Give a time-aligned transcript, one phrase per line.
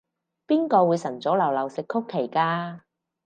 [0.47, 2.79] 邊個會晨早流流食曲奇㗎？